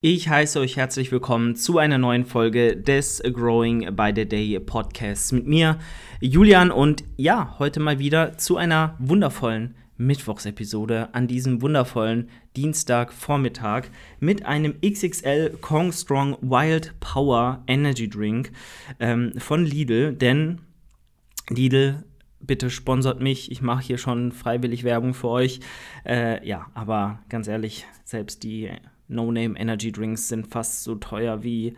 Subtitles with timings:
[0.00, 5.32] Ich heiße euch herzlich willkommen zu einer neuen Folge des Growing by the Day Podcasts
[5.32, 5.80] mit mir,
[6.20, 6.70] Julian.
[6.70, 13.86] Und ja, heute mal wieder zu einer wundervollen Mittwochsepisode an diesem wundervollen Dienstagvormittag
[14.20, 18.52] mit einem XXL Kong Strong Wild Power Energy Drink
[19.00, 20.12] ähm, von Lidl.
[20.12, 20.60] Denn
[21.48, 22.04] Lidl
[22.38, 23.50] bitte sponsert mich.
[23.50, 25.58] Ich mache hier schon freiwillig Werbung für euch.
[26.06, 28.70] Äh, ja, aber ganz ehrlich, selbst die
[29.08, 31.76] No-Name Energy Drinks sind fast so teuer wie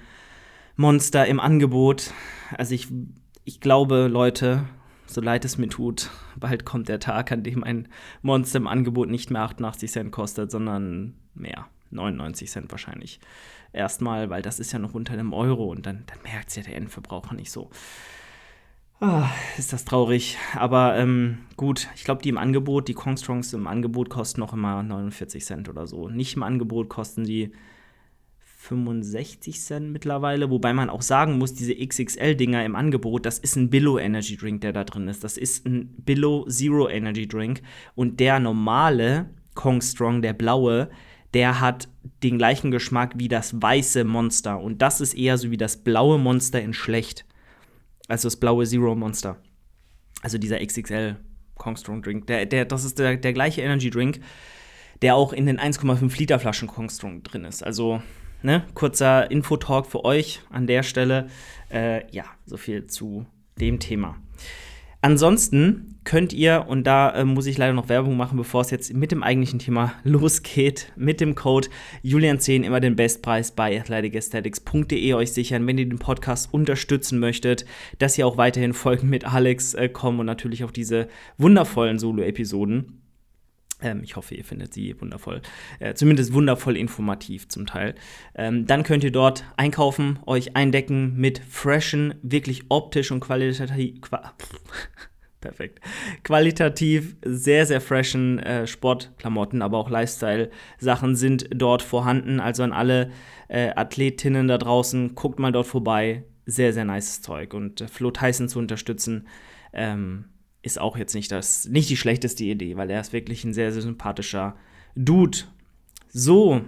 [0.76, 2.12] Monster im Angebot.
[2.56, 2.88] Also ich,
[3.44, 4.64] ich glaube, Leute,
[5.06, 7.88] so leid es mir tut, bald kommt der Tag, an dem ein
[8.22, 11.66] Monster im Angebot nicht mehr 88 Cent kostet, sondern mehr.
[11.90, 13.20] 99 Cent wahrscheinlich.
[13.72, 16.62] Erstmal, weil das ist ja noch unter einem Euro und dann, dann merkt es ja
[16.62, 17.70] der Endverbraucher nicht so.
[19.02, 20.36] Ah, ist das traurig.
[20.54, 24.82] Aber ähm, gut, ich glaube, die im Angebot, die Kongstrongs im Angebot kosten noch immer
[24.82, 26.10] 49 Cent oder so.
[26.10, 27.52] Nicht im Angebot kosten die
[28.58, 30.50] 65 Cent mittlerweile.
[30.50, 34.60] Wobei man auch sagen muss, diese XXL-Dinger im Angebot, das ist ein Billow Energy Drink,
[34.60, 35.24] der da drin ist.
[35.24, 37.62] Das ist ein Billow Zero Energy Drink.
[37.94, 40.90] Und der normale Kongstrong, der blaue,
[41.32, 41.88] der hat
[42.22, 44.60] den gleichen Geschmack wie das weiße Monster.
[44.60, 47.24] Und das ist eher so wie das blaue Monster in schlecht.
[48.10, 49.36] Also das blaue Zero Monster.
[50.20, 51.16] Also dieser XXL
[51.54, 52.26] Kongstrong Drink.
[52.26, 54.20] Der, der, das ist der, der gleiche Energy Drink,
[55.00, 57.62] der auch in den 1,5 Liter Flaschen Kongstrong drin ist.
[57.62, 58.02] Also,
[58.42, 61.28] ne, kurzer Infotalk für euch an der Stelle.
[61.70, 63.26] Äh, ja, so viel zu
[63.60, 64.16] dem Thema.
[65.02, 68.92] Ansonsten könnt ihr, und da äh, muss ich leider noch Werbung machen, bevor es jetzt
[68.92, 71.68] mit dem eigentlichen Thema losgeht, mit dem Code
[72.04, 77.64] Julian10 immer den Bestpreis bei athleticesthetics.de euch sichern, wenn ihr den Podcast unterstützen möchtet,
[77.98, 81.08] dass ihr auch weiterhin Folgen mit Alex äh, kommen und natürlich auch diese
[81.38, 82.99] wundervollen Solo-Episoden.
[83.82, 85.42] Ähm, ich hoffe, ihr findet sie wundervoll,
[85.78, 87.94] äh, zumindest wundervoll informativ zum Teil.
[88.34, 94.34] Ähm, dann könnt ihr dort einkaufen, euch eindecken mit freshen, wirklich optisch und qualitativ, qua
[95.40, 95.80] perfekt,
[96.22, 102.40] qualitativ sehr, sehr freshen äh, Sportklamotten, aber auch Lifestyle-Sachen sind dort vorhanden.
[102.40, 103.10] Also an alle
[103.48, 106.24] äh, Athletinnen da draußen, guckt mal dort vorbei.
[106.46, 107.54] Sehr, sehr nice Zeug.
[107.54, 109.28] Und äh, Flo Tyson zu unterstützen,
[109.72, 110.24] ähm,
[110.62, 113.72] ist auch jetzt nicht, das, nicht die schlechteste Idee, weil er ist wirklich ein sehr,
[113.72, 114.56] sehr sympathischer
[114.94, 115.38] Dude.
[116.08, 116.62] So,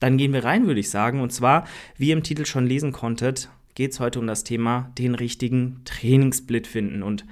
[0.00, 1.20] dann gehen wir rein, würde ich sagen.
[1.20, 1.66] Und zwar,
[1.96, 5.82] wie ihr im Titel schon lesen konntet, geht es heute um das Thema den richtigen
[5.84, 7.02] Trainingssplit finden.
[7.02, 7.24] Und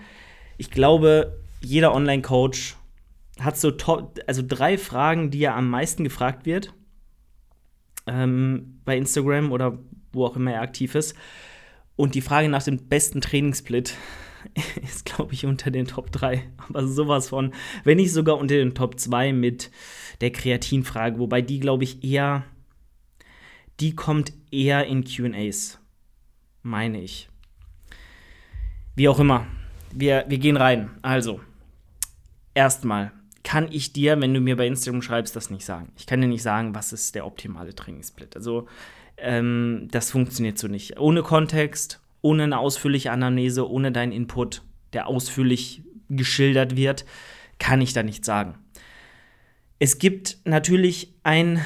[0.58, 2.76] ich glaube, jeder Online-Coach
[3.40, 6.72] hat so top, also drei Fragen, die er am meisten gefragt wird
[8.06, 9.78] ähm, bei Instagram oder
[10.12, 11.16] wo auch immer er aktiv ist.
[11.96, 13.94] Und die Frage nach dem besten Trainingssplit
[14.82, 16.48] ist, glaube ich, unter den Top 3.
[16.68, 17.52] Aber sowas von,
[17.84, 19.70] wenn nicht sogar unter den Top 2 mit
[20.20, 22.44] der Kreatinfrage, wobei die, glaube ich, eher,
[23.80, 25.80] die kommt eher in QAs,
[26.62, 27.28] meine ich.
[28.96, 29.46] Wie auch immer,
[29.92, 30.90] wir, wir gehen rein.
[31.02, 31.40] Also,
[32.54, 33.12] erstmal
[33.42, 35.92] kann ich dir, wenn du mir bei Instagram schreibst, das nicht sagen.
[35.96, 38.36] Ich kann dir nicht sagen, was ist der optimale Trainingssplit.
[38.36, 38.68] Also,
[39.16, 40.98] ähm, das funktioniert so nicht.
[40.98, 44.62] Ohne Kontext, ohne eine ausführliche Anamnese, ohne deinen Input,
[44.94, 47.04] der ausführlich geschildert wird,
[47.58, 48.54] kann ich da nichts sagen.
[49.78, 51.60] Es gibt natürlich ein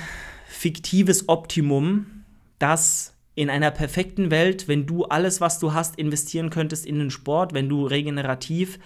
[0.48, 2.24] fiktives Optimum,
[2.58, 7.12] das in einer perfekten Welt, wenn du alles, was du hast, investieren könntest in den
[7.12, 8.80] Sport, wenn du regenerativ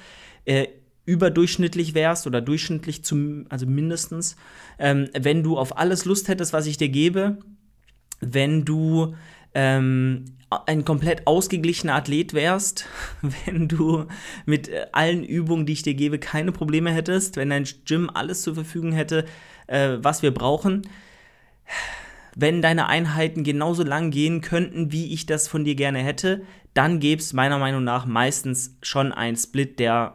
[0.45, 0.67] äh,
[1.07, 4.37] überdurchschnittlich wärst oder durchschnittlich zum, also mindestens,
[4.79, 7.39] ähm, wenn du auf alles Lust hättest, was ich dir gebe,
[8.21, 9.15] wenn du
[9.55, 10.27] ähm,
[10.67, 12.87] ein komplett ausgeglichener Athlet wärst,
[13.45, 14.07] wenn du
[14.47, 18.43] mit äh, allen Übungen, die ich dir gebe, keine Probleme hättest, wenn dein Gym alles
[18.43, 19.25] zur Verfügung hätte,
[19.67, 20.83] äh, was wir brauchen,
[22.35, 26.43] wenn deine Einheiten genauso lang gehen könnten, wie ich das von dir gerne hätte,
[26.75, 30.15] dann gäbe es meiner Meinung nach meistens schon ein Split, der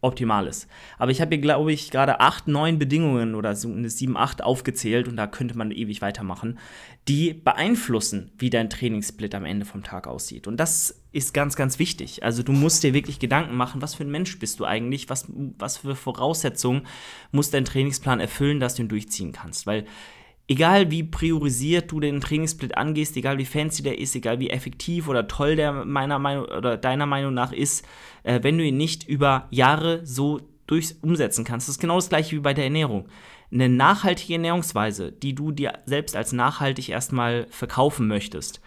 [0.00, 0.68] Optimales.
[0.96, 4.44] Aber ich habe hier, glaube ich, gerade acht, neun Bedingungen oder so eine sieben, acht
[4.44, 6.58] aufgezählt und da könnte man ewig weitermachen,
[7.08, 10.46] die beeinflussen, wie dein Trainingssplit am Ende vom Tag aussieht.
[10.46, 12.22] Und das ist ganz, ganz wichtig.
[12.22, 15.26] Also du musst dir wirklich Gedanken machen, was für ein Mensch bist du eigentlich, was,
[15.58, 16.86] was für Voraussetzungen
[17.32, 19.66] muss dein Trainingsplan erfüllen, dass du ihn durchziehen kannst.
[19.66, 19.84] Weil
[20.48, 25.06] egal wie priorisiert du den Trainingssplit angehst, egal wie fancy der ist, egal wie effektiv
[25.06, 27.86] oder toll der meiner Meinung oder deiner Meinung nach ist,
[28.22, 31.68] äh, wenn du ihn nicht über Jahre so durch umsetzen kannst.
[31.68, 33.08] Das ist genau das gleiche wie bei der Ernährung.
[33.50, 38.60] Eine nachhaltige Ernährungsweise, die du dir selbst als nachhaltig erstmal verkaufen möchtest,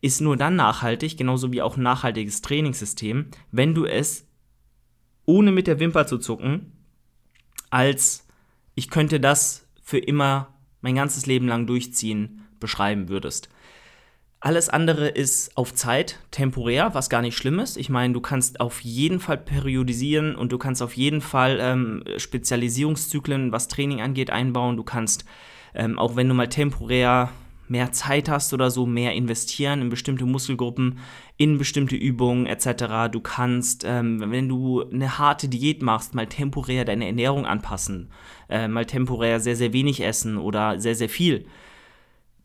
[0.00, 4.26] ist nur dann nachhaltig, genauso wie auch ein nachhaltiges Trainingssystem, wenn du es
[5.26, 6.72] ohne mit der Wimper zu zucken,
[7.70, 8.26] als
[8.74, 13.48] ich könnte das für immer mein ganzes Leben lang durchziehen, beschreiben würdest.
[14.42, 17.76] Alles andere ist auf Zeit, temporär, was gar nicht schlimm ist.
[17.76, 22.04] Ich meine, du kannst auf jeden Fall periodisieren und du kannst auf jeden Fall ähm,
[22.16, 24.78] Spezialisierungszyklen, was Training angeht, einbauen.
[24.78, 25.26] Du kannst,
[25.74, 27.30] ähm, auch wenn du mal temporär
[27.70, 30.98] mehr Zeit hast oder so, mehr investieren in bestimmte Muskelgruppen,
[31.36, 33.10] in bestimmte Übungen etc.
[33.10, 38.10] Du kannst, ähm, wenn du eine harte Diät machst, mal temporär deine Ernährung anpassen,
[38.48, 41.46] äh, mal temporär sehr, sehr wenig essen oder sehr, sehr viel.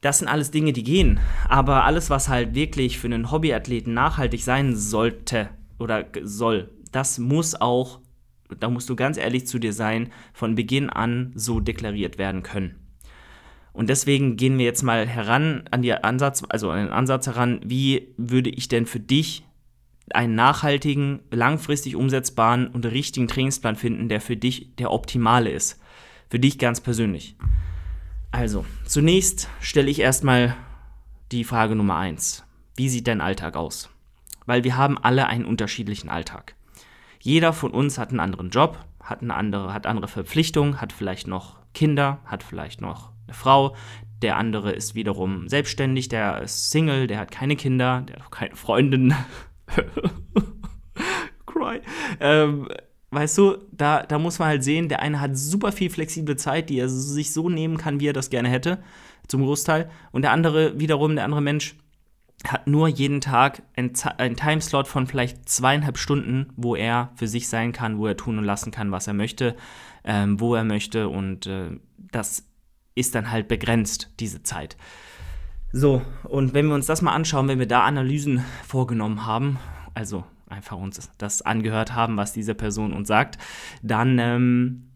[0.01, 1.19] Das sind alles Dinge, die gehen.
[1.50, 5.50] Aber alles, was halt wirklich für einen Hobbyathleten nachhaltig sein sollte
[5.80, 8.00] oder soll, das muss auch,
[8.60, 12.84] da musst du ganz ehrlich zu dir sein, von Beginn an so deklariert werden können.
[13.75, 17.60] Und deswegen gehen wir jetzt mal heran an die Ansatz, also an den Ansatz heran,
[17.66, 19.44] wie würde ich denn für dich
[20.13, 25.81] einen nachhaltigen, langfristig umsetzbaren und richtigen Trainingsplan finden, der für dich der optimale ist.
[26.30, 27.36] Für dich ganz persönlich.
[28.31, 30.56] Also, zunächst stelle ich erstmal
[31.33, 32.45] die Frage Nummer eins:
[32.78, 33.89] Wie sieht dein Alltag aus?
[34.45, 36.56] Weil wir haben alle einen unterschiedlichen Alltag.
[37.19, 41.28] Jeder von uns hat einen anderen Job, hat eine andere, hat andere Verpflichtungen, hat vielleicht
[41.28, 43.75] noch Kinder, hat vielleicht noch eine Frau.
[44.22, 48.31] Der andere ist wiederum selbstständig, der ist Single, der hat keine Kinder, der hat auch
[48.31, 49.13] keine Freundin.
[51.45, 51.81] Cry.
[52.19, 52.68] Ähm,
[53.12, 56.69] weißt du, da, da muss man halt sehen, der eine hat super viel flexible Zeit,
[56.69, 58.80] die er sich so nehmen kann, wie er das gerne hätte,
[59.28, 59.89] zum Großteil.
[60.12, 61.75] Und der andere wiederum, der andere Mensch,
[62.44, 67.48] hat nur jeden Tag einen, einen Timeslot von vielleicht zweieinhalb Stunden, wo er für sich
[67.48, 69.56] sein kann, wo er tun und lassen kann, was er möchte,
[70.04, 71.10] ähm, wo er möchte.
[71.10, 72.44] Und äh, das
[72.95, 74.77] ist dann halt begrenzt, diese Zeit.
[75.71, 79.59] So, und wenn wir uns das mal anschauen, wenn wir da Analysen vorgenommen haben,
[79.94, 83.38] also einfach uns das angehört haben, was diese Person uns sagt,
[83.83, 84.92] dann ähm,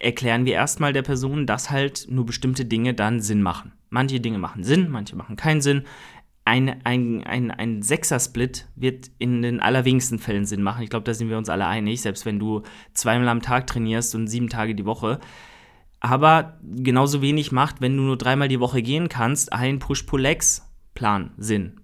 [0.00, 3.72] erklären wir erstmal der Person, dass halt nur bestimmte Dinge dann Sinn machen.
[3.88, 5.84] Manche Dinge machen Sinn, manche machen keinen Sinn.
[6.44, 10.82] Ein, ein, ein, ein Sechser-Split wird in den allerwenigsten Fällen Sinn machen.
[10.82, 14.14] Ich glaube, da sind wir uns alle einig, selbst wenn du zweimal am Tag trainierst
[14.14, 15.18] und sieben Tage die Woche.
[16.00, 21.80] Aber genauso wenig macht, wenn du nur dreimal die Woche gehen kannst, ein Push-Pull-Legs-Plan Sinn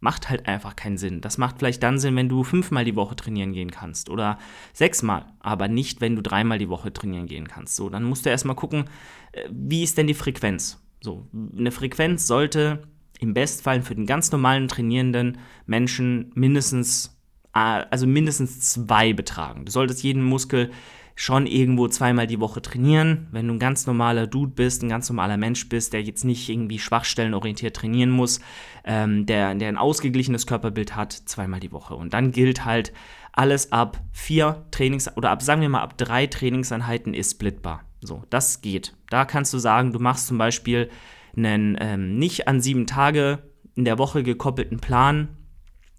[0.00, 1.20] macht halt einfach keinen Sinn.
[1.20, 4.38] Das macht vielleicht dann Sinn, wenn du fünfmal die Woche trainieren gehen kannst oder
[4.72, 7.76] sechsmal, aber nicht, wenn du dreimal die Woche trainieren gehen kannst.
[7.76, 8.86] So, dann musst du erstmal gucken,
[9.32, 10.82] äh, wie ist denn die Frequenz?
[11.02, 12.82] So, eine Frequenz sollte
[13.20, 17.18] im Bestfall für den ganz normalen trainierenden Menschen mindestens,
[17.54, 19.66] äh, also mindestens zwei betragen.
[19.66, 20.70] Du solltest jeden Muskel
[21.14, 23.28] schon irgendwo zweimal die Woche trainieren.
[23.30, 26.48] Wenn du ein ganz normaler Dude bist, ein ganz normaler Mensch bist, der jetzt nicht
[26.48, 28.40] irgendwie schwachstellenorientiert trainieren muss,
[28.84, 31.94] ähm, der, der ein ausgeglichenes Körperbild hat, zweimal die Woche.
[31.94, 32.92] Und dann gilt halt
[33.32, 37.84] alles ab vier Trainings oder ab, sagen wir mal, ab drei Trainingseinheiten ist splitbar.
[38.00, 38.96] So, das geht.
[39.10, 40.90] Da kannst du sagen, du machst zum Beispiel
[41.36, 45.36] einen ähm, nicht an sieben Tage in der Woche gekoppelten Plan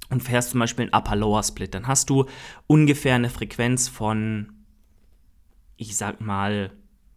[0.10, 1.74] und fährst zum Beispiel einen Upper-Lower-Split.
[1.74, 2.26] Dann hast du
[2.68, 4.61] ungefähr eine Frequenz von
[5.82, 6.72] ich sag mal,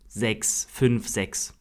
[0.08, 1.52] sechs, fünf, sechs.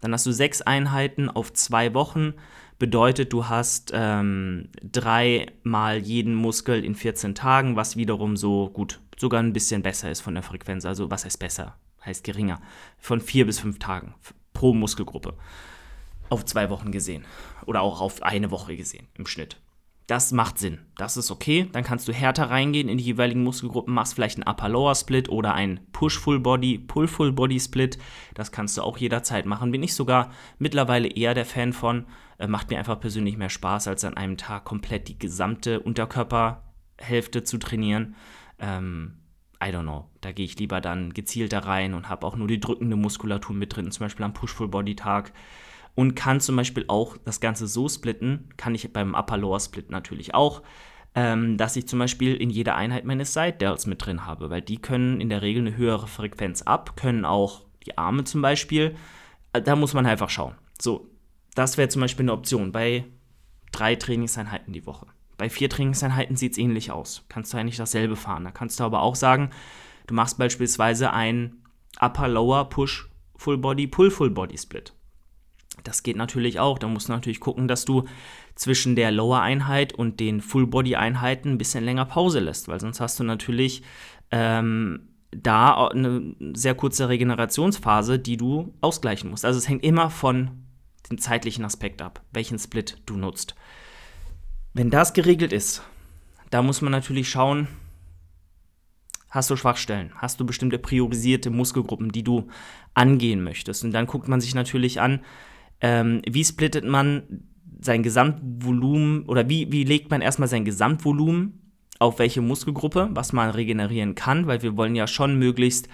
[0.00, 2.34] Dann hast du sechs Einheiten auf zwei Wochen.
[2.78, 9.42] Bedeutet, du hast ähm, dreimal jeden Muskel in 14 Tagen, was wiederum so gut, sogar
[9.42, 10.84] ein bisschen besser ist von der Frequenz.
[10.84, 11.76] Also, was heißt besser?
[12.04, 12.60] Heißt geringer.
[12.96, 14.14] Von vier bis fünf Tagen
[14.52, 15.34] pro Muskelgruppe.
[16.28, 17.24] Auf zwei Wochen gesehen.
[17.64, 19.56] Oder auch auf eine Woche gesehen im Schnitt.
[20.06, 20.78] Das macht Sinn.
[20.96, 21.68] Das ist okay.
[21.72, 25.80] Dann kannst du härter reingehen in die jeweiligen Muskelgruppen, machst vielleicht einen Upper-Lower-Split oder einen
[25.90, 27.98] Push-Full-Body, Pull-Full-Body-Split.
[28.34, 29.72] Das kannst du auch jederzeit machen.
[29.72, 32.06] Bin ich sogar mittlerweile eher der Fan von.
[32.38, 37.42] Äh, macht mir einfach persönlich mehr Spaß, als an einem Tag komplett die gesamte Unterkörperhälfte
[37.42, 38.14] zu trainieren.
[38.60, 39.18] Ähm,
[39.60, 40.08] I don't know.
[40.20, 43.74] Da gehe ich lieber dann gezielter rein und habe auch nur die drückende Muskulatur mit
[43.74, 45.32] drin, zum Beispiel am Push-Full-Body-Tag
[45.96, 50.62] und kann zum Beispiel auch das Ganze so splitten, kann ich beim Upper-Lower-Split natürlich auch,
[51.16, 54.76] ähm, dass ich zum Beispiel in jeder Einheit meine Side-Delts mit drin habe, weil die
[54.76, 58.94] können in der Regel eine höhere Frequenz ab, können auch die Arme zum Beispiel.
[59.54, 60.54] Äh, da muss man einfach schauen.
[60.78, 61.08] So,
[61.54, 63.06] das wäre zum Beispiel eine Option bei
[63.72, 65.06] drei Trainingseinheiten die Woche.
[65.38, 67.24] Bei vier Trainingseinheiten sieht es ähnlich aus.
[67.30, 68.44] Kannst du eigentlich dasselbe fahren.
[68.44, 69.50] Da kannst du aber auch sagen,
[70.06, 71.62] du machst beispielsweise ein
[71.98, 72.68] Upper-Lower
[75.84, 76.78] Das geht natürlich auch.
[76.78, 78.04] Da musst du natürlich gucken, dass du
[78.54, 83.24] zwischen der Lower-Einheit und den Full-Body-Einheiten ein bisschen länger Pause lässt, weil sonst hast du
[83.24, 83.82] natürlich
[84.30, 89.44] ähm, da eine sehr kurze Regenerationsphase, die du ausgleichen musst.
[89.44, 90.62] Also es hängt immer von
[91.10, 93.54] dem zeitlichen Aspekt ab, welchen Split du nutzt.
[94.72, 95.82] Wenn das geregelt ist,
[96.50, 97.68] da muss man natürlich schauen,
[99.30, 102.48] hast du Schwachstellen, hast du bestimmte priorisierte Muskelgruppen, die du
[102.94, 103.84] angehen möchtest.
[103.84, 105.20] Und dann guckt man sich natürlich an,
[105.80, 107.22] Ähm, wie splittet man
[107.80, 113.50] sein Gesamtvolumen oder wie, wie legt man erstmal sein Gesamtvolumen auf welche Muskelgruppe, was man
[113.50, 115.88] regenerieren kann, weil wir wollen ja schon möglichst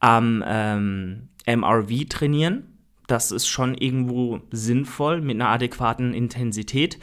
[0.00, 2.64] am ähm, MRV trainieren.
[3.06, 6.98] Das ist schon irgendwo sinnvoll mit einer adäquaten Intensität.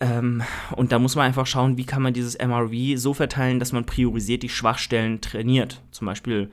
[0.00, 0.42] Ähm,
[0.76, 3.84] und da muss man einfach schauen, wie kann man dieses MRV so verteilen, dass man
[3.84, 5.82] priorisiert die Schwachstellen trainiert.
[5.90, 6.50] Zum Beispiel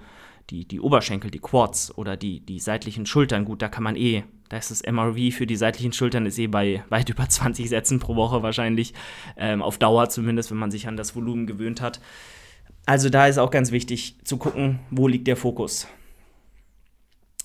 [0.49, 3.45] die, die Oberschenkel, die Quads oder die, die seitlichen Schultern.
[3.45, 6.47] Gut, da kann man eh, da ist das MRV für die seitlichen Schultern ist eh
[6.47, 8.93] bei weit über 20 Sätzen pro Woche wahrscheinlich.
[9.35, 11.99] Ähm, auf Dauer zumindest, wenn man sich an das Volumen gewöhnt hat.
[12.85, 15.87] Also da ist auch ganz wichtig zu gucken, wo liegt der Fokus.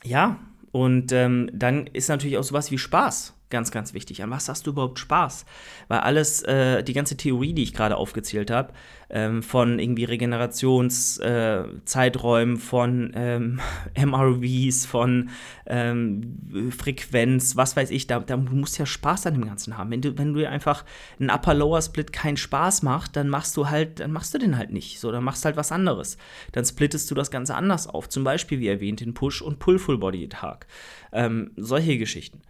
[0.04, 0.38] Ja,
[0.70, 4.24] und ähm, dann ist natürlich auch sowas wie Spaß ganz, ganz wichtig.
[4.24, 5.44] An was hast du überhaupt Spaß?
[5.86, 8.72] Weil alles, äh, die ganze Theorie, die ich gerade aufgezählt habe,
[9.10, 13.60] ähm, von irgendwie Regenerationszeiträumen, äh, von ähm,
[13.96, 15.30] MRVs, von
[15.66, 19.90] ähm, Frequenz, was weiß ich, da, da du musst ja Spaß an dem Ganzen haben.
[19.90, 20.84] Wenn du, wenn du einfach
[21.20, 24.98] ein Upper-Lower-Split keinen Spaß macht, dann machst du halt, dann machst du den halt nicht.
[24.98, 26.16] So, dann machst du halt was anderes.
[26.52, 28.08] Dann splittest du das Ganze anders auf.
[28.08, 30.66] Zum Beispiel, wie erwähnt, den Push- und Pull-Full-Body-Tag.
[31.12, 32.40] Ähm, solche Geschichten.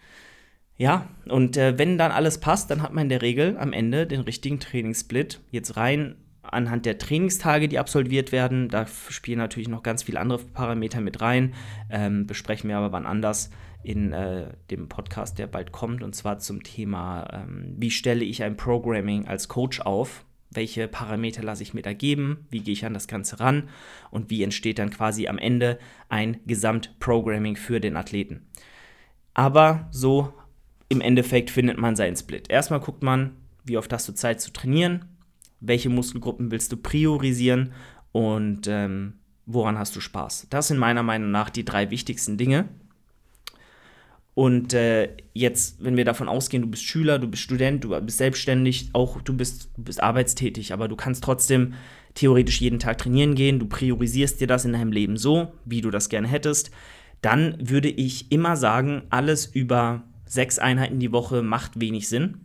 [0.83, 4.05] Ja, und äh, wenn dann alles passt, dann hat man in der Regel am Ende
[4.05, 5.39] den richtigen Trainingssplit.
[5.53, 8.69] Jetzt rein anhand der Trainingstage, die absolviert werden.
[8.69, 11.55] Da spielen natürlich noch ganz viele andere Parameter mit rein.
[11.89, 13.51] Ähm, besprechen wir aber wann anders
[13.85, 16.03] in äh, dem Podcast, der bald kommt.
[16.03, 20.25] Und zwar zum Thema, ähm, wie stelle ich ein Programming als Coach auf?
[20.51, 22.49] Welche Parameter lasse ich mir da geben?
[22.51, 23.69] Wie gehe ich an das Ganze ran?
[24.11, 28.49] Und wie entsteht dann quasi am Ende ein Gesamtprogramming für den Athleten?
[29.33, 30.35] Aber so
[30.93, 32.51] im Endeffekt findet man seinen Split.
[32.51, 33.31] Erstmal guckt man,
[33.65, 35.07] wie oft hast du Zeit zu trainieren,
[35.59, 37.73] welche Muskelgruppen willst du priorisieren
[38.13, 39.15] und ähm,
[39.47, 40.49] woran hast du Spaß.
[40.51, 42.69] Das sind meiner Meinung nach die drei wichtigsten Dinge.
[44.35, 48.19] Und äh, jetzt, wenn wir davon ausgehen, du bist Schüler, du bist Student, du bist
[48.19, 51.73] selbstständig, auch du bist, du bist arbeitstätig, aber du kannst trotzdem
[52.15, 55.91] theoretisch jeden Tag trainieren gehen, du priorisierst dir das in deinem Leben so, wie du
[55.91, 56.71] das gerne hättest,
[57.23, 62.41] dann würde ich immer sagen, alles über sechs Einheiten die Woche macht wenig Sinn.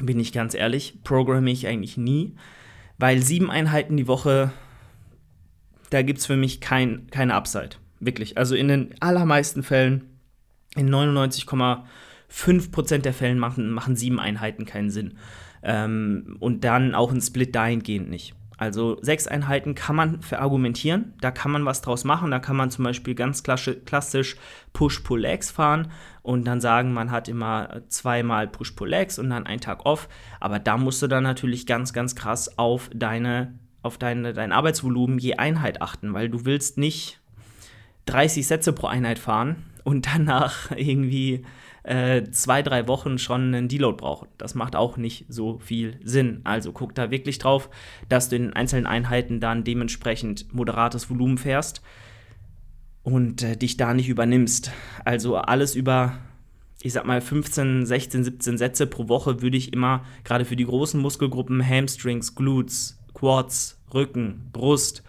[0.00, 2.34] Bin ich ganz ehrlich, programme ich eigentlich nie,
[2.96, 4.52] weil sieben Einheiten die Woche,
[5.90, 7.76] da gibt es für mich kein, keine Upside.
[8.00, 8.38] Wirklich.
[8.38, 10.18] Also in den allermeisten Fällen,
[10.76, 15.18] in 99,5% der Fällen machen, machen sieben Einheiten keinen Sinn.
[15.62, 18.34] Ähm, und dann auch ein Split dahingehend nicht.
[18.58, 22.70] Also sechs Einheiten kann man verargumentieren, da kann man was draus machen, da kann man
[22.70, 24.36] zum Beispiel ganz klassisch
[24.72, 30.08] Push-Pull-Legs fahren und dann sagen, man hat immer zweimal Push-Pull-Legs und dann einen Tag off,
[30.40, 35.20] aber da musst du dann natürlich ganz, ganz krass auf deine, auf deine, dein Arbeitsvolumen
[35.20, 37.20] je Einheit achten, weil du willst nicht
[38.06, 41.44] 30 Sätze pro Einheit fahren und danach irgendwie
[41.84, 44.28] äh, zwei, drei Wochen schon einen Deload brauchen.
[44.36, 46.42] Das macht auch nicht so viel Sinn.
[46.44, 47.70] Also guck da wirklich drauf,
[48.08, 51.82] dass du in einzelnen Einheiten dann dementsprechend moderates Volumen fährst
[53.02, 54.70] und äh, dich da nicht übernimmst.
[55.04, 56.18] Also alles über,
[56.82, 60.66] ich sag mal, 15, 16, 17 Sätze pro Woche würde ich immer, gerade für die
[60.66, 65.02] großen Muskelgruppen, Hamstrings, Glutes, Quads, Rücken, Brust,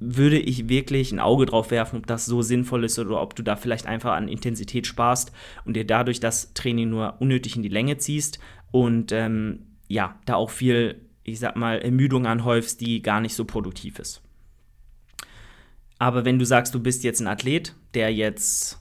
[0.00, 3.42] würde ich wirklich ein Auge drauf werfen, ob das so sinnvoll ist oder ob du
[3.42, 5.32] da vielleicht einfach an Intensität sparst
[5.64, 8.38] und dir dadurch das Training nur unnötig in die Länge ziehst
[8.70, 13.44] und ähm, ja, da auch viel, ich sag mal, Ermüdung anhäufst, die gar nicht so
[13.44, 14.22] produktiv ist.
[15.98, 18.78] Aber wenn du sagst, du bist jetzt ein Athlet, der jetzt,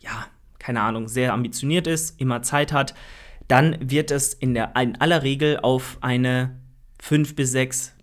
[0.00, 0.26] ja,
[0.58, 2.94] keine Ahnung, sehr ambitioniert ist, immer Zeit hat,
[3.46, 6.58] dann wird es in, der, in aller Regel auf eine
[7.02, 7.94] 5 bis 6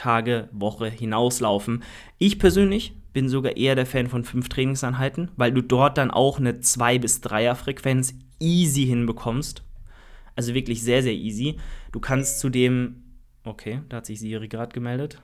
[0.00, 1.82] Trainingstage Woche hinauslaufen.
[2.18, 6.38] Ich persönlich bin sogar eher der Fan von fünf Trainingseinheiten, weil du dort dann auch
[6.38, 9.62] eine 2 bis 3er Frequenz easy hinbekommst.
[10.36, 11.58] Also wirklich sehr, sehr easy.
[11.92, 13.02] Du kannst zudem.
[13.44, 15.20] Okay, da hat sich Siri gerade gemeldet.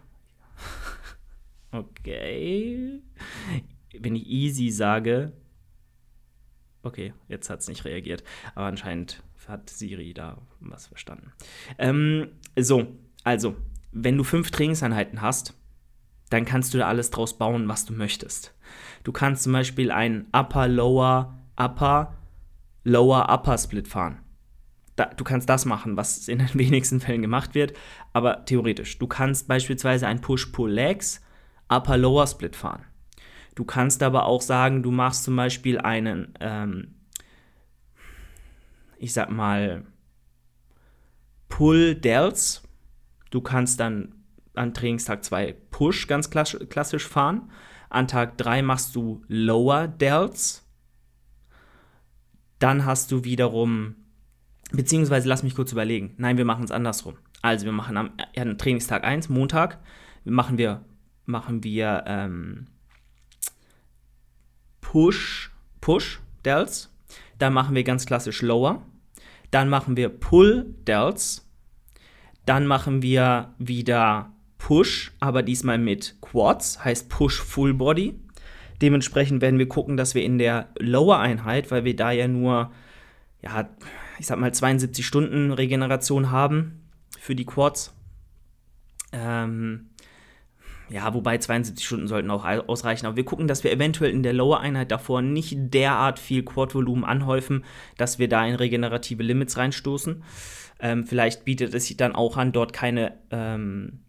[1.70, 3.00] okay.
[3.98, 5.32] Wenn ich easy sage.
[6.82, 8.22] Okay, jetzt hat es nicht reagiert.
[8.54, 11.32] Aber anscheinend hat Siri da was verstanden.
[11.78, 12.88] Ähm, so,
[13.22, 13.54] also,
[13.98, 15.54] wenn du fünf Trainingseinheiten hast,
[16.28, 18.54] dann kannst du da alles draus bauen, was du möchtest.
[19.04, 22.14] Du kannst zum Beispiel einen Upper, Lower, Upper,
[22.84, 24.18] Lower, Upper Split fahren.
[24.96, 27.72] Da, du kannst das machen, was in den wenigsten Fällen gemacht wird,
[28.12, 28.98] aber theoretisch.
[28.98, 31.22] Du kannst beispielsweise einen Push-Pull-Legs,
[31.68, 32.84] Upper, Lower Split fahren.
[33.54, 36.96] Du kannst aber auch sagen, du machst zum Beispiel einen, ähm,
[38.98, 39.86] ich sag mal,
[41.48, 42.65] Pull-Delts
[43.30, 44.14] Du kannst dann
[44.54, 47.50] an Trainingstag 2 Push ganz klassisch fahren.
[47.88, 50.66] An Tag 3 machst du Lower Delts.
[52.58, 53.96] Dann hast du wiederum,
[54.72, 56.14] beziehungsweise lass mich kurz überlegen.
[56.16, 57.16] Nein, wir machen es andersrum.
[57.42, 59.78] Also wir machen am ja, Trainingstag 1, Montag,
[60.24, 60.84] machen wir,
[61.26, 62.66] machen wir ähm,
[64.80, 66.92] Push, Push, Delts.
[67.38, 68.82] Dann machen wir ganz klassisch Lower.
[69.50, 71.45] Dann machen wir Pull, Delts.
[72.46, 78.18] Dann machen wir wieder Push, aber diesmal mit Quads, heißt Push Full Body.
[78.80, 82.72] Dementsprechend werden wir gucken, dass wir in der Lower-Einheit, weil wir da ja nur,
[83.42, 83.68] ja,
[84.18, 86.88] ich sag mal 72 Stunden Regeneration haben
[87.18, 87.94] für die Quads.
[89.12, 89.90] Ähm,
[90.88, 93.06] ja, wobei 72 Stunden sollten auch ausreichen.
[93.06, 97.64] Aber wir gucken, dass wir eventuell in der Lower-Einheit davor nicht derart viel Quad-Volumen anhäufen,
[97.96, 100.22] dass wir da in regenerative Limits reinstoßen.
[100.80, 104.00] Ähm, vielleicht bietet es sich dann auch an, dort keine ähm,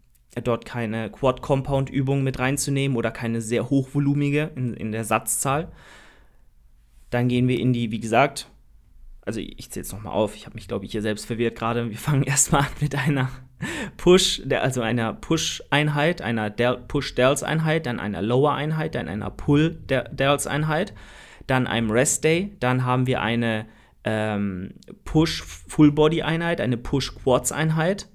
[0.44, 5.72] dort keine Quad-Compound-Übung mit reinzunehmen oder keine sehr hochvolumige in, in der Satzzahl.
[7.10, 8.50] Dann gehen wir in die, wie gesagt,
[9.26, 11.90] also ich zähle es nochmal auf, ich habe mich, glaube ich, hier selbst verwirrt gerade.
[11.90, 13.30] Wir fangen erstmal an mit einer
[13.98, 20.94] Push, also einer Push-Einheit, einer Push-Dells-Einheit, dann einer Lower-Einheit, dann einer Pull-Dells-Einheit,
[21.48, 23.66] dann einem Rest-Day, dann haben wir eine
[24.10, 28.08] ähm, Push-Full-Body-Einheit, eine Push-Quads-Einheit,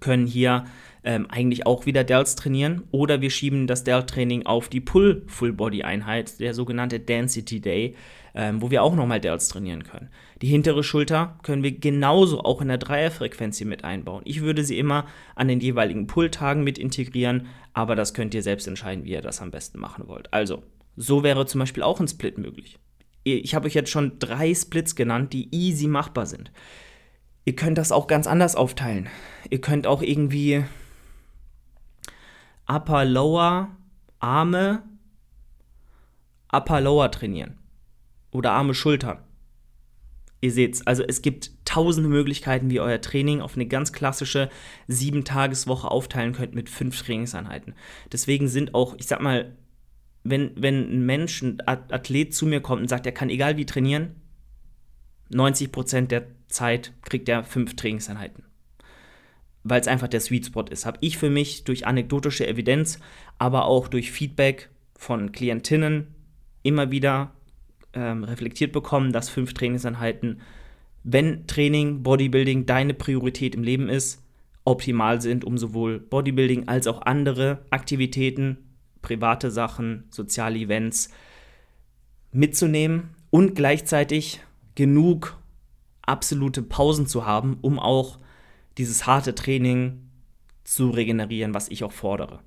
[0.00, 0.64] können hier
[1.04, 6.54] ähm, eigentlich auch wieder Delts trainieren oder wir schieben das Delt-Training auf die Pull-Full-Body-Einheit, der
[6.54, 7.94] sogenannte Density Day,
[8.34, 10.10] ähm, wo wir auch nochmal Delts trainieren können.
[10.42, 14.22] Die hintere Schulter können wir genauso auch in der Dreierfrequenz hier mit einbauen.
[14.24, 15.06] Ich würde sie immer
[15.36, 19.40] an den jeweiligen Pull-Tagen mit integrieren, aber das könnt ihr selbst entscheiden, wie ihr das
[19.40, 20.32] am besten machen wollt.
[20.32, 20.64] Also,
[20.96, 22.80] so wäre zum Beispiel auch ein Split möglich.
[23.22, 26.50] Ich habe euch jetzt schon drei Splits genannt, die easy machbar sind.
[27.44, 29.08] Ihr könnt das auch ganz anders aufteilen.
[29.50, 30.64] Ihr könnt auch irgendwie
[32.66, 33.76] Upper Lower
[34.20, 34.82] Arme
[36.52, 37.58] Upper Lower trainieren
[38.30, 39.18] oder Arme Schultern.
[40.42, 44.48] Ihr seht's, also es gibt tausende Möglichkeiten, wie ihr euer Training auf eine ganz klassische
[44.88, 47.74] sieben Tageswoche aufteilen könnt mit fünf Trainingseinheiten.
[48.10, 49.54] Deswegen sind auch, ich sag mal,
[50.22, 53.66] wenn, wenn ein Mensch, ein Athlet zu mir kommt und sagt, er kann egal wie
[53.66, 54.16] trainieren,
[55.32, 58.44] 90% der Zeit kriegt er fünf Trainingseinheiten
[59.62, 60.86] weil es einfach der Sweet Spot ist.
[60.86, 62.98] Habe ich für mich durch anekdotische Evidenz,
[63.38, 66.08] aber auch durch Feedback von Klientinnen
[66.62, 67.32] immer wieder
[67.92, 70.40] ähm, reflektiert bekommen, dass fünf Trainingseinheiten,
[71.02, 74.22] wenn Training, Bodybuilding deine Priorität im Leben ist,
[74.64, 78.58] optimal sind, um sowohl Bodybuilding als auch andere Aktivitäten,
[79.02, 81.10] private Sachen, soziale Events
[82.32, 84.40] mitzunehmen und gleichzeitig
[84.74, 85.38] genug
[86.02, 88.18] absolute Pausen zu haben, um auch
[88.78, 90.10] dieses harte Training
[90.64, 92.40] zu regenerieren, was ich auch fordere.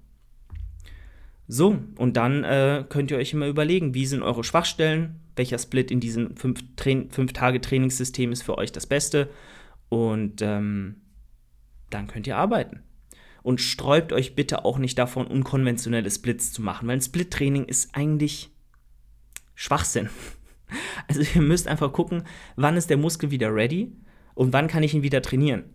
[1.48, 5.92] So, und dann äh, könnt ihr euch immer überlegen, wie sind eure Schwachstellen, welcher Split
[5.92, 9.30] in diesem 5-Tage-Trainingssystem ist für euch das Beste
[9.90, 11.02] und ähm,
[11.90, 12.84] dann könnt ihr arbeiten.
[13.44, 17.94] Und sträubt euch bitte auch nicht davon, unkonventionelle Splits zu machen, weil ein Split-Training ist
[17.94, 18.52] eigentlich
[19.56, 20.10] Schwachsinn.
[21.08, 22.24] Also ihr müsst einfach gucken,
[22.56, 23.96] wann ist der Muskel wieder ready
[24.34, 25.66] und wann kann ich ihn wieder trainieren.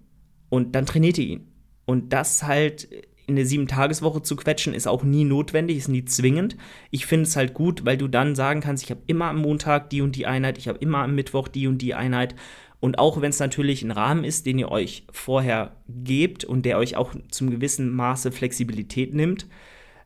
[0.49, 1.53] Und dann trainiert ihr ihn.
[1.85, 2.89] Und das halt
[3.29, 6.57] in eine Sieben-Tageswoche zu quetschen, ist auch nie notwendig, ist nie zwingend.
[6.91, 9.91] Ich finde es halt gut, weil du dann sagen kannst, ich habe immer am Montag
[9.91, 12.35] die und die Einheit, ich habe immer am Mittwoch die und die Einheit.
[12.81, 16.79] Und auch wenn es natürlich ein Rahmen ist, den ihr euch vorher gebt und der
[16.79, 19.47] euch auch zum gewissen Maße Flexibilität nimmt,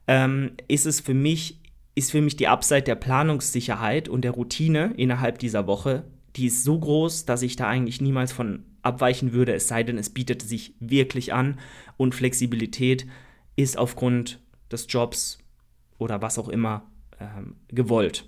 [0.06, 1.60] ähm, ist es für mich,
[1.94, 6.04] ist für mich die Upside der Planungssicherheit und der Routine innerhalb dieser Woche,
[6.36, 9.98] die ist so groß, dass ich da eigentlich niemals von abweichen würde, es sei denn,
[9.98, 11.60] es bietet sich wirklich an
[11.96, 13.06] und Flexibilität
[13.54, 15.38] ist aufgrund des Jobs
[15.98, 18.24] oder was auch immer ähm, gewollt.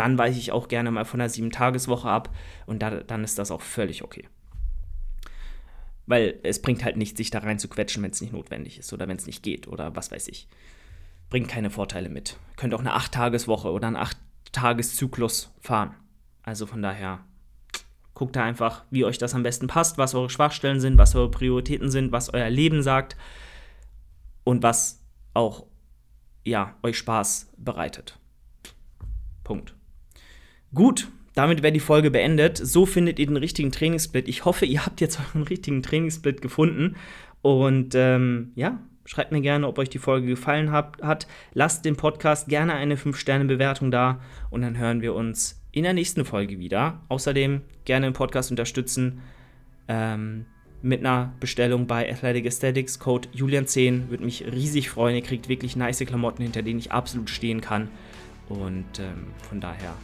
[0.00, 2.34] Dann weiche ich auch gerne mal von der Sieben-Tageswoche ab
[2.66, 4.28] und da, dann ist das auch völlig okay.
[6.06, 8.92] Weil es bringt halt nichts, sich da rein zu quetschen, wenn es nicht notwendig ist
[8.92, 10.48] oder wenn es nicht geht oder was weiß ich.
[11.28, 12.36] Bringt keine Vorteile mit.
[12.56, 15.94] Könnt auch eine Acht-Tageswoche oder einen Acht-Tages-Zyklus fahren.
[16.42, 17.20] Also von daher
[18.20, 21.30] Guckt da einfach, wie euch das am besten passt, was eure Schwachstellen sind, was eure
[21.30, 23.16] Prioritäten sind, was euer Leben sagt
[24.44, 25.64] und was auch
[26.44, 28.18] ja, euch Spaß bereitet.
[29.42, 29.74] Punkt.
[30.74, 32.56] Gut, damit wäre die Folge beendet.
[32.56, 34.28] So findet ihr den richtigen Trainingssplit.
[34.28, 36.96] Ich hoffe, ihr habt jetzt euren richtigen Trainingssplit gefunden.
[37.42, 41.26] Und ähm, ja, schreibt mir gerne, ob euch die Folge gefallen hat, hat.
[41.54, 46.24] Lasst dem Podcast gerne eine 5-Sterne-Bewertung da und dann hören wir uns in der nächsten
[46.24, 47.00] Folge wieder.
[47.08, 49.20] Außerdem gerne den Podcast unterstützen
[49.88, 50.44] ähm,
[50.82, 52.98] mit einer Bestellung bei Athletic Aesthetics.
[52.98, 55.16] Code Julian10 würde mich riesig freuen.
[55.16, 57.88] Ihr kriegt wirklich nice Klamotten, hinter denen ich absolut stehen kann.
[58.48, 59.94] Und ähm, von daher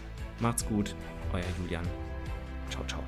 [0.41, 0.95] macht's gut.
[1.33, 1.85] euer Julian.
[2.71, 3.03] Ciao, ciao.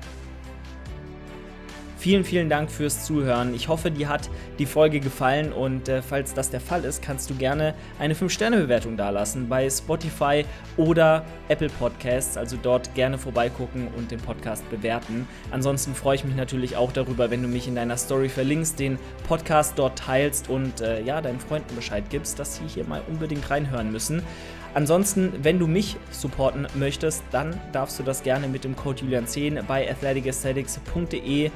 [1.99, 3.53] Vielen, vielen Dank fürs Zuhören.
[3.53, 7.29] Ich hoffe, dir hat die Folge gefallen und äh, falls das der Fall ist, kannst
[7.29, 10.45] du gerne eine 5-Sterne-Bewertung dalassen bei Spotify
[10.77, 12.37] oder Apple Podcasts.
[12.37, 15.27] Also dort gerne vorbeigucken und den Podcast bewerten.
[15.51, 18.97] Ansonsten freue ich mich natürlich auch darüber, wenn du mich in deiner Story verlinkst, den
[19.27, 23.49] Podcast dort teilst und äh, ja, deinen Freunden Bescheid gibst, dass sie hier mal unbedingt
[23.49, 24.23] reinhören müssen.
[24.73, 29.63] Ansonsten, wenn du mich supporten möchtest, dann darfst du das gerne mit dem Code Julian10
[29.63, 31.49] bei athleticesthetics.de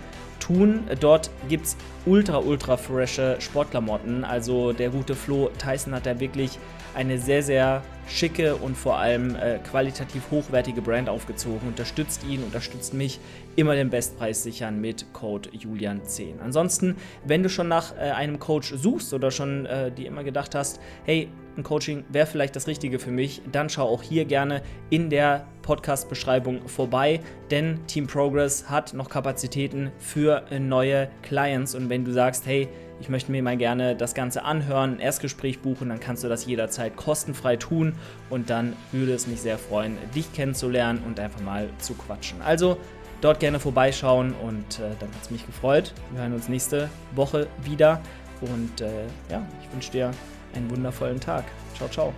[0.43, 0.83] tun.
[0.99, 4.23] Dort gibt es ultra, ultra frische Sportklamotten.
[4.23, 6.59] Also der gute Flo Tyson hat da wirklich
[6.95, 11.67] eine sehr, sehr schicke und vor allem äh, qualitativ hochwertige Brand aufgezogen.
[11.67, 13.19] Unterstützt ihn, unterstützt mich.
[13.55, 16.39] Immer den Bestpreis sichern mit Code Julian10.
[16.43, 20.55] Ansonsten, wenn du schon nach äh, einem Coach suchst oder schon äh, dir immer gedacht
[20.55, 24.61] hast, hey, ein Coaching wäre vielleicht das Richtige für mich, dann schau auch hier gerne
[24.89, 32.05] in der Podcast-Beschreibung vorbei, denn Team Progress hat noch Kapazitäten für neue Clients und wenn
[32.05, 32.69] du sagst, hey,
[33.01, 36.45] ich möchte mir mal gerne das Ganze anhören, ein Erstgespräch buchen, dann kannst du das
[36.45, 37.95] jederzeit kostenfrei tun
[38.29, 42.41] und dann würde es mich sehr freuen, dich kennenzulernen und einfach mal zu quatschen.
[42.41, 42.77] Also
[43.21, 45.93] dort gerne vorbeischauen und äh, dann hat es mich gefreut.
[46.11, 47.99] Wir hören uns nächste Woche wieder
[48.41, 50.11] und äh, ja, ich wünsche dir
[50.55, 51.45] einen wundervollen Tag.
[51.75, 52.13] Ciao, ciao.